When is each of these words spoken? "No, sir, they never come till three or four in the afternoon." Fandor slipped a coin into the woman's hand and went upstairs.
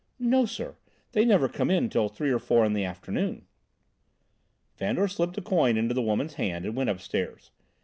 "No, 0.17 0.47
sir, 0.47 0.77
they 1.11 1.23
never 1.25 1.47
come 1.47 1.69
till 1.87 2.09
three 2.09 2.31
or 2.31 2.39
four 2.39 2.65
in 2.65 2.73
the 2.73 2.83
afternoon." 2.83 3.45
Fandor 4.73 5.07
slipped 5.07 5.37
a 5.37 5.43
coin 5.43 5.77
into 5.77 5.93
the 5.93 6.01
woman's 6.01 6.33
hand 6.33 6.65
and 6.65 6.75
went 6.75 6.89
upstairs. 6.89 7.51